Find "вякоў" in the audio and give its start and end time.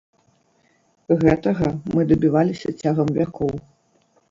3.21-3.55